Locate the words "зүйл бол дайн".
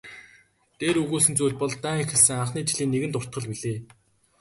1.37-2.01